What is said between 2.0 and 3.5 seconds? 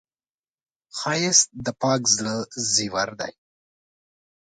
زړه زیور دی